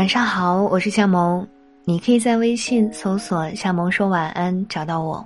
[0.00, 1.46] 晚上好，我是夏萌，
[1.84, 5.22] 你可以在微信搜索“夏萌说晚安”找到我。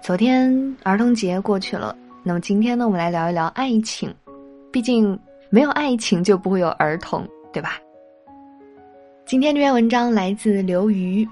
[0.00, 4.10] 昨天儿童节过去了，那么今天呢，我们来聊一聊爱情。
[4.72, 7.78] 毕竟没有爱情就不会有儿童，对吧？
[9.26, 11.22] 今天这篇文章来自刘瑜，《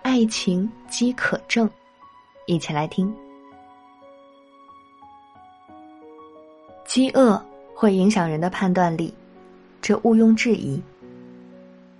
[0.00, 1.68] 爱情饥渴症》，
[2.46, 3.14] 一起来听。
[6.86, 7.38] 饥饿
[7.74, 9.12] 会影响人的判断力，
[9.82, 10.82] 这毋庸置疑。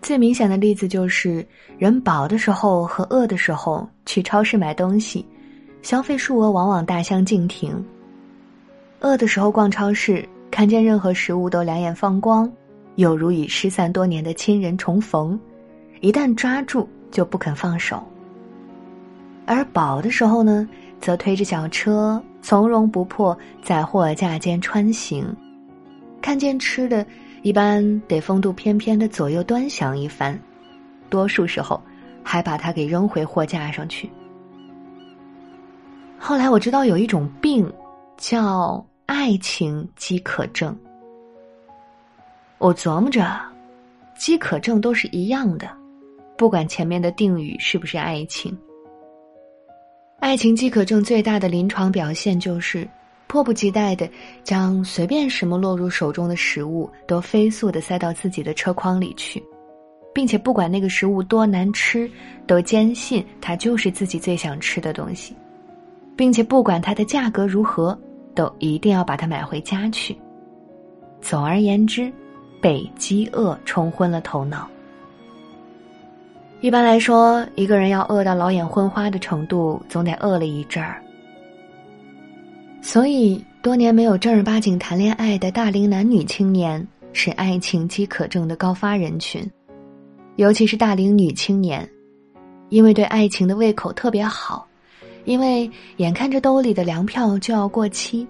[0.08, 5.22] 最明显的例子就是，人饱的时候和饿的时候去超市买东西，
[5.82, 7.84] 消费数额往往大相径庭。
[9.00, 12.50] 饿的时候逛超市，看见任何食物都两眼放光，
[12.94, 15.38] 有如与失散多年的亲人重逢，
[16.00, 18.02] 一旦抓住就不肯放手。
[19.44, 20.66] 而饱的时候呢，
[21.02, 25.26] 则推着小车从容不迫在货架间穿行，
[26.22, 27.04] 看见吃的。
[27.42, 30.38] 一般得风度翩翩的左右端详一番，
[31.08, 31.80] 多数时候
[32.22, 34.10] 还把它给扔回货架上去。
[36.18, 37.72] 后来我知道有一种病，
[38.16, 40.76] 叫爱情饥渴症。
[42.58, 43.40] 我琢磨着，
[44.16, 45.70] 饥渴症都是一样的，
[46.36, 48.56] 不管前面的定语是不是爱情。
[50.18, 52.86] 爱情饥渴症最大的临床表现就是。
[53.28, 54.08] 迫不及待的
[54.42, 59.42] 将随便什么落入手中的食物都飞速的塞到自己的车筐里去，
[60.14, 62.10] 并且不管那个食物多难吃，
[62.46, 65.36] 都坚信它就是自己最想吃的东西，
[66.16, 67.96] 并且不管它的价格如何，
[68.34, 70.16] 都一定要把它买回家去。
[71.20, 72.10] 总而言之，
[72.62, 74.66] 被饥饿冲昏了头脑。
[76.60, 81.02] 一般来说，一个人要饿到老眼昏花的程度，总得饿了一阵儿。
[82.80, 89.48] 所以，多年没有正儿八经谈恋爱的大龄男女青年是爱情饥渴症的高发人群，
[90.36, 91.86] 尤其是大龄女青年，
[92.70, 94.66] 因为对爱情的胃口特别好，
[95.24, 98.26] 因为眼看着兜里的粮票就要过期，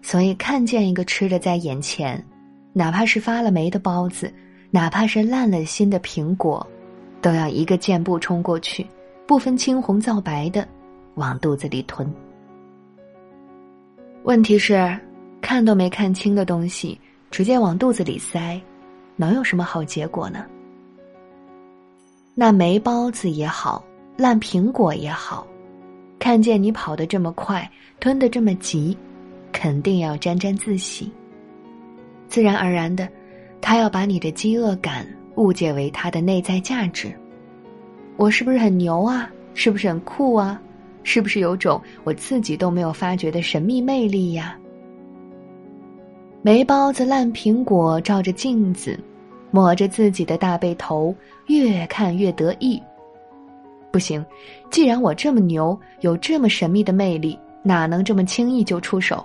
[0.00, 2.24] 所以看见一个吃的在眼前，
[2.72, 4.32] 哪怕是发了霉的包子，
[4.70, 6.66] 哪怕是烂了心的苹果，
[7.20, 8.86] 都要一个箭步冲过去，
[9.26, 10.66] 不分青红皂白的
[11.16, 12.10] 往肚子里吞。
[14.24, 14.98] 问题是，
[15.42, 16.98] 看都没看清的东西，
[17.30, 18.58] 直接往肚子里塞，
[19.16, 20.46] 能有什么好结果呢？
[22.34, 23.84] 那霉包子也好，
[24.16, 25.46] 烂苹果也好，
[26.18, 27.70] 看见你跑得这么快，
[28.00, 28.96] 吞得这么急，
[29.52, 31.12] 肯定要沾沾自喜。
[32.26, 33.06] 自然而然的，
[33.60, 37.12] 他要把你的饥饿感误解为他的内在价值。
[38.16, 39.30] 我是不是很牛啊？
[39.52, 40.58] 是不是很酷啊？
[41.04, 44.58] 是不是有种我自己都没有发觉的神秘魅力呀？
[46.42, 48.98] 霉包子、烂苹果照着镜子，
[49.50, 51.14] 抹着自己的大背头，
[51.46, 52.82] 越看越得意。
[53.90, 54.24] 不行，
[54.70, 59.24] 既然我这么牛，有这么神秘的魅力，哪能这么轻易就出手？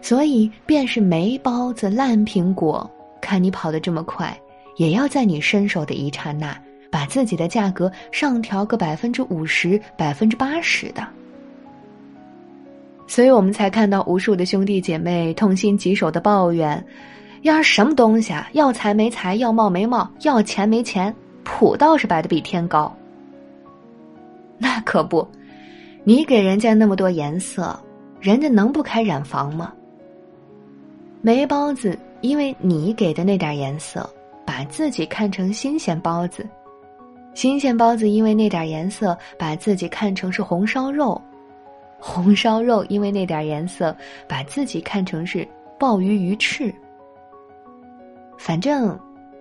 [0.00, 2.90] 所以，便是霉包子、烂苹果，
[3.20, 4.36] 看你跑得这么快，
[4.76, 6.60] 也要在你伸手的一刹那。
[6.92, 11.02] 把自己的价格上调个百分之五十、百分之八十的，
[13.06, 16.84] 所以我们才看到无数的兄弟姐妹痛心疾首的抱怨：
[17.40, 21.12] 要是什么东西啊，要财没财，要貌没貌，要钱没钱，
[21.44, 22.94] 谱倒是摆的比天高。
[24.58, 25.26] 那可不，
[26.04, 27.74] 你给人家那么多颜色，
[28.20, 29.72] 人家能不开染房吗？
[31.22, 34.08] 没包子，因为你给的那点颜色，
[34.44, 36.46] 把自己看成新鲜包子。
[37.34, 41.20] 新鲜包子因为那点颜色，把自己看成是红烧肉；
[41.98, 43.96] 红烧肉因为那点颜色，
[44.28, 45.46] 把自己看成是
[45.78, 46.72] 鲍鱼鱼翅。
[48.38, 48.98] 反正，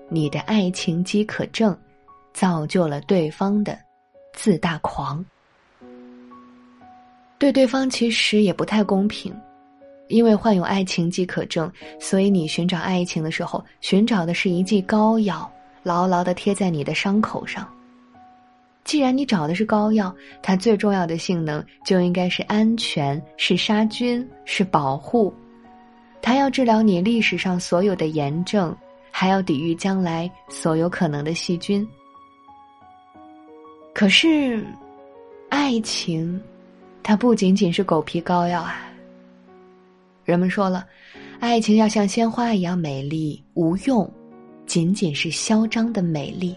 [0.10, 1.78] 你的爱情饥渴症，
[2.34, 3.78] 造就了对方的
[4.34, 5.24] 自大狂。
[7.38, 9.36] 对对方其实也不太公平，
[10.08, 11.70] 因为患有爱情饥渴症，
[12.00, 15.52] 所以你寻找爱情的时候，寻找的是一剂膏药，
[15.84, 17.68] 牢牢的贴在你的伤口上。
[18.84, 25.34] 既然你找的是膏药，它最重要的性能就应该是安全、是杀菌、是保护。
[26.22, 28.76] 它要治疗你历史上所有的炎症，
[29.12, 31.88] 还要抵御将来所有可能的细菌。
[33.94, 34.66] 可是，
[35.50, 36.42] 爱情，
[37.04, 38.88] 它不仅仅是狗皮膏药啊。
[40.24, 40.86] 人们说了，
[41.40, 44.10] 爱情要像鲜花一样美丽，无用，
[44.66, 46.56] 仅仅是嚣张的美丽。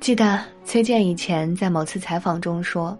[0.00, 2.96] 记得崔健以前在某次采访中说，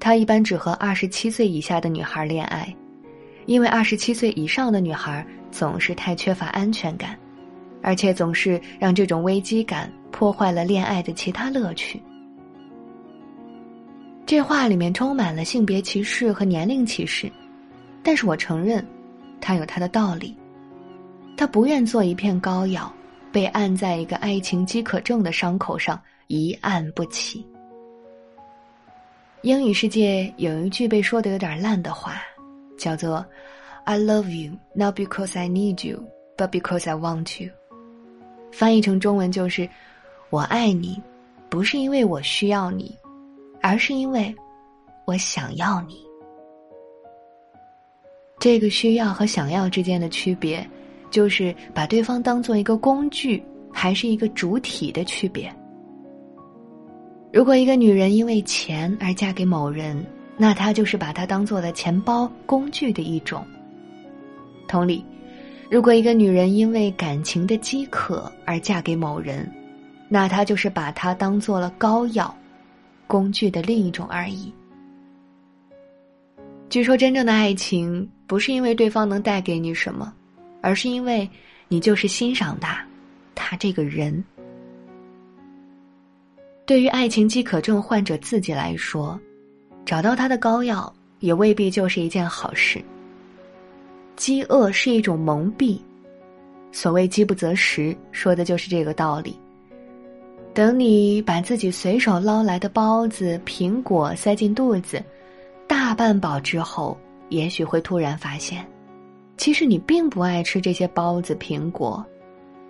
[0.00, 2.74] 他一般只和二十七岁以下的女孩恋爱，
[3.46, 7.16] 因为二十七岁以上的女孩总是太缺乏安全感，
[7.82, 12.02] 而且总是让这种危机感破坏了恋爱的其他乐趣。
[14.26, 17.30] 这话里面充满了性别歧视和年龄歧视，
[18.02, 18.84] 但是我承认，
[19.40, 20.34] 他有他的道理。
[21.36, 22.92] 他不愿做一片膏药，
[23.30, 27.46] 被按在一个爱情饥渴症的伤口上一按不起。
[29.42, 32.22] 英语世界有一句被说的有点烂的话，
[32.78, 33.24] 叫做
[33.84, 36.02] "I love you not because I need you,
[36.36, 37.50] but because I want you"，
[38.52, 39.68] 翻译成中文就是
[40.30, 41.00] “我爱你，
[41.50, 42.96] 不是因为我需要你，
[43.60, 44.34] 而是因为
[45.04, 46.02] 我想要你”。
[48.40, 50.66] 这个需要和想要之间的区别，
[51.10, 53.42] 就是把对方当做一个工具
[53.72, 55.54] 还是一个主体的区别。
[57.34, 63.44] 如果一个女人因为钱而嫁给某人，那她就是把他当做了钱包工具的一种。
[64.68, 65.04] 同理，
[65.68, 69.50] 如果一个女人因为感情的饥渴而嫁给某人，
[70.08, 72.32] 那她就是把他当做了膏药
[73.08, 74.52] 工具的另一种而已。
[76.70, 80.14] 据说，真正的爱情不是因为对方能带给你什么，
[80.60, 81.28] 而是因为
[81.66, 82.80] 你就是欣赏他，
[83.34, 84.24] 他这个人。
[86.66, 89.20] 对于爱情饥渴症患者自己来说，
[89.84, 90.90] 找到他的膏药
[91.20, 92.82] 也未必就是一件好事。
[94.16, 95.78] 饥饿是一种蒙蔽，
[96.72, 99.38] 所谓“饥不择食”，说的就是这个道理。
[100.54, 105.02] 等你把自己随手捞来的包子、苹果塞进肚子，
[105.66, 106.96] 大半饱之后，
[107.28, 108.64] 也许会突然发现，
[109.36, 112.02] 其实你并不爱吃这些包子、苹果，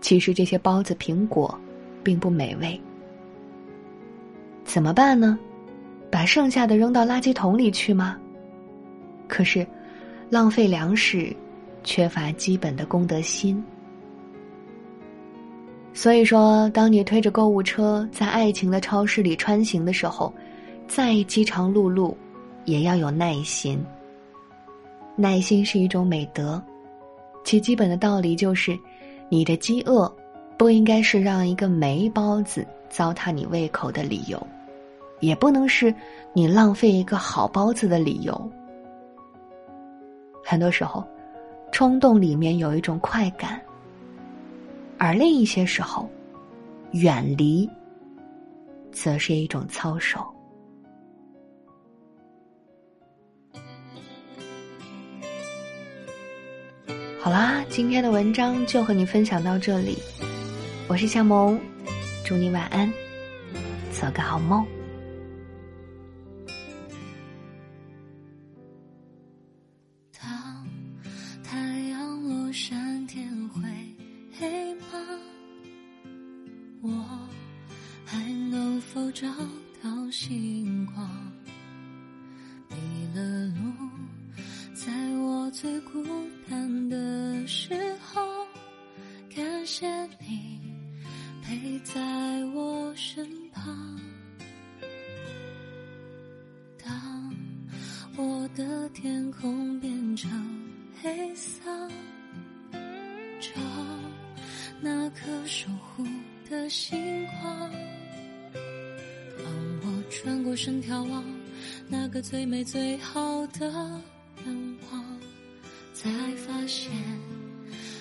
[0.00, 1.56] 其实这些包子、苹果，
[2.02, 2.80] 并不美味。
[4.64, 5.38] 怎么办呢？
[6.10, 8.16] 把剩下的扔到垃圾桶里去吗？
[9.28, 9.66] 可是，
[10.30, 11.34] 浪费粮食，
[11.82, 13.62] 缺乏基本的公德心。
[15.92, 20.32] 所以说，当你推着购物车在爱情的超市里穿行的时候，
[20.88, 22.14] 再饥肠辘辘，
[22.64, 23.80] 也要有耐心。
[25.16, 26.60] 耐心是一种美德，
[27.44, 28.76] 其基本的道理就是：
[29.28, 30.12] 你的饥饿，
[30.58, 34.44] 不应该是让一个煤包子糟蹋你胃口的理由。
[35.24, 35.92] 也不能是
[36.32, 38.50] 你浪费一个好包子的理由。
[40.44, 41.02] 很多时候，
[41.72, 43.60] 冲动里面有一种快感，
[44.98, 46.08] 而另一些时候，
[46.92, 47.68] 远离，
[48.92, 50.24] 则是一种操守。
[57.18, 59.96] 好啦，今天的文章就和你分享到这里，
[60.86, 61.58] 我是夏萌，
[62.22, 62.92] 祝你晚安，
[63.90, 64.62] 做个好梦。
[79.14, 79.28] 找
[79.80, 81.08] 到星光，
[82.68, 82.76] 迷
[83.14, 83.72] 了路，
[84.74, 86.04] 在我最孤
[86.50, 87.72] 单的时
[88.02, 88.20] 候，
[89.32, 89.88] 感谢
[90.18, 90.60] 你
[91.44, 92.02] 陪在
[92.46, 94.00] 我身旁。
[96.84, 97.32] 当
[98.16, 100.28] 我的天空变成
[101.00, 101.62] 黑色，
[103.40, 103.52] 找
[104.80, 106.04] 那颗守护
[106.50, 107.70] 的星光。
[110.24, 111.22] 转过身眺望
[111.86, 113.70] 那个最美最好的
[114.46, 115.04] 愿望，
[115.92, 116.90] 才发现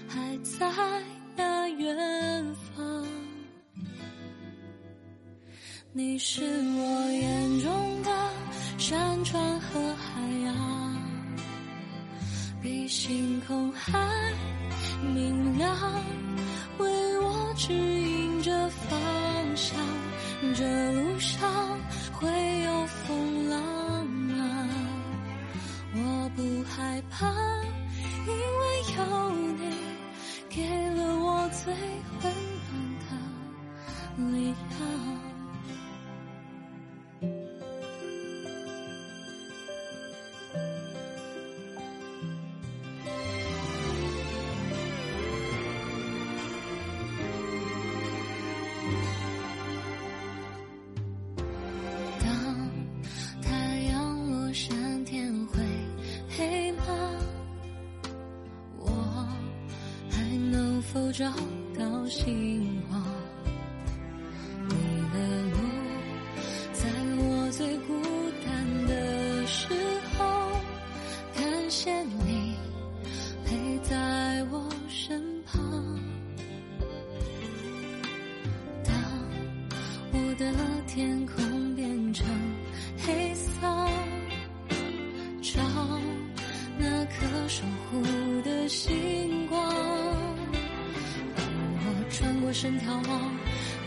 [0.08, 0.66] 还在
[1.36, 3.06] 那远方。
[5.92, 8.10] 你是我眼中的
[8.78, 10.98] 山川和海洋，
[12.62, 14.34] 比星空还
[15.14, 15.78] 明亮，
[16.78, 18.03] 为我指引
[61.14, 61.26] 找
[61.78, 62.83] 到幸福，
[92.14, 93.36] 穿过身眺望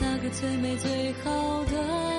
[0.00, 2.15] 那个最美最好的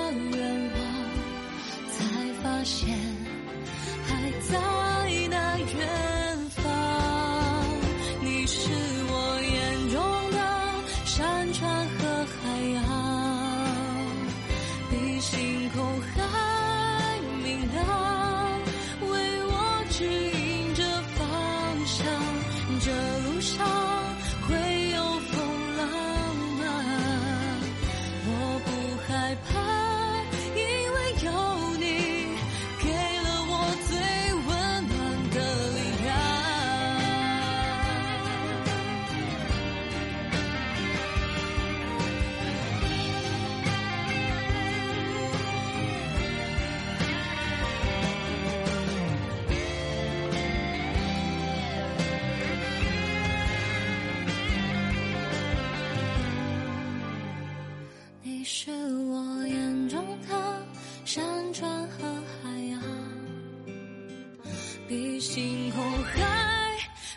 [64.88, 66.16] 比星空还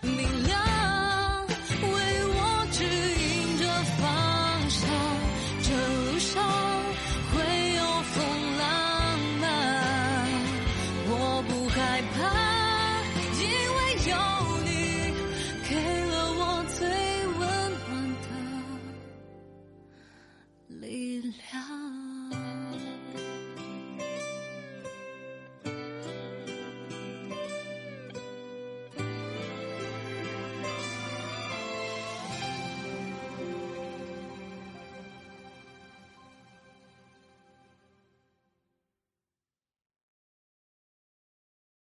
[0.01, 3.63] 明亮为我指引着
[3.95, 4.01] 方
[4.69, 4.81] 向
[5.63, 6.33] 这路上
[7.31, 7.35] 会
[7.77, 8.13] 有风
[8.57, 8.63] 浪
[9.39, 9.43] 漫。
[11.07, 11.11] 我
[11.47, 11.79] 不害
[12.13, 12.19] 怕
[13.39, 13.43] 因
[13.77, 14.13] 为有
[14.65, 14.69] 你
[15.69, 15.71] 给
[16.11, 16.43] 了我
[16.77, 16.77] 最
[17.39, 17.39] 温
[17.87, 17.89] 暖
[20.67, 21.70] 的力量。